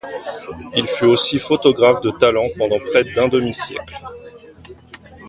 Il 0.75 0.87
fut 0.87 1.05
aussi 1.05 1.37
photographe 1.37 2.01
de 2.01 2.09
talent 2.09 2.47
pendant 2.57 2.79
près 2.79 3.03
d'un 3.03 3.27
demi-siècle. 3.27 3.99